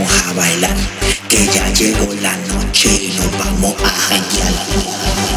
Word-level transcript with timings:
vamos 0.00 0.22
a 0.28 0.32
bailar, 0.32 0.76
que 1.28 1.46
ya 1.46 1.68
llegó 1.72 2.14
la 2.22 2.36
noche 2.36 2.88
y 2.88 3.12
nos 3.18 3.38
vamos 3.38 3.74
a 3.82 3.88
janguear. 3.88 5.29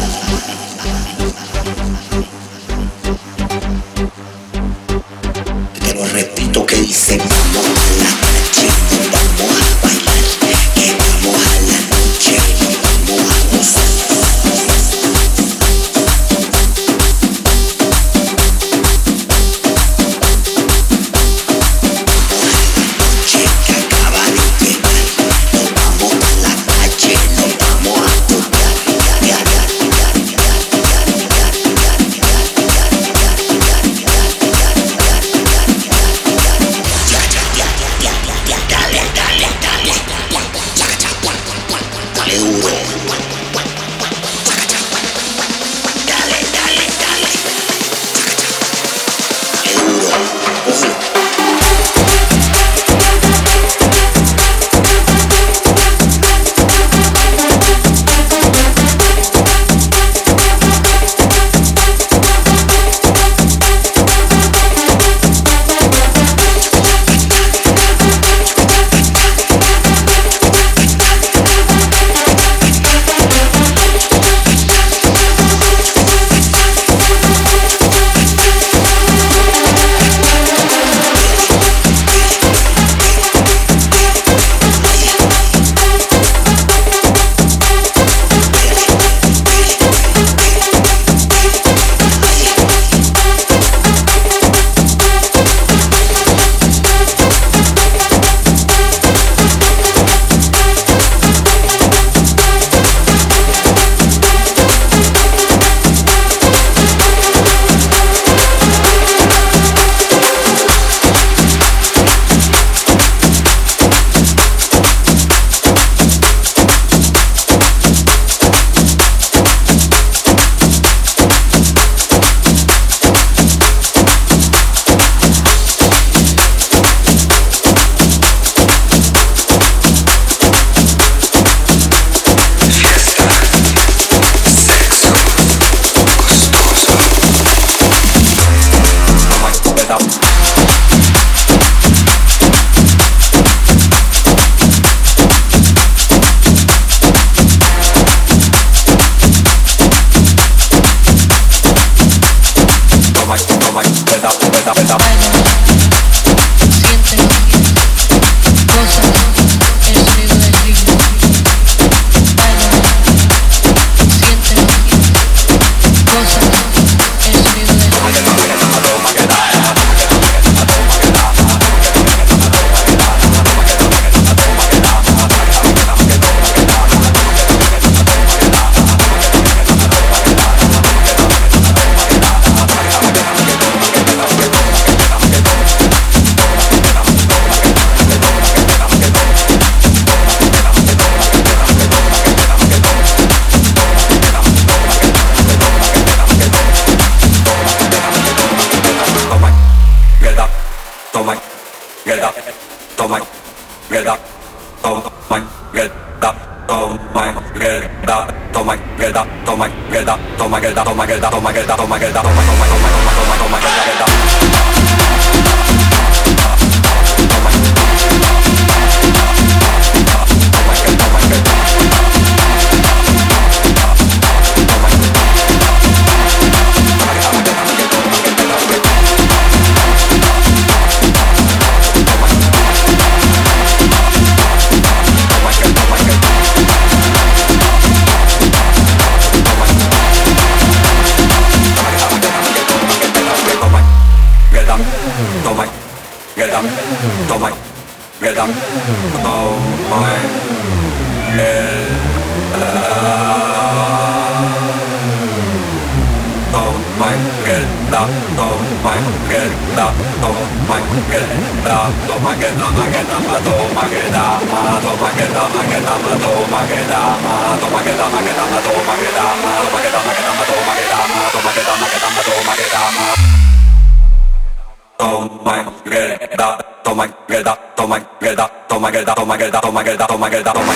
my 280.24 280.30
god, 280.30 280.73